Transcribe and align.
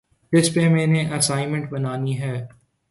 جس 0.33 0.53
پہ 0.53 0.67
میں 0.69 0.87
نے 0.87 1.01
اسائنمنٹ 1.15 1.69
بنانی 1.69 2.19
ہے 2.21 2.35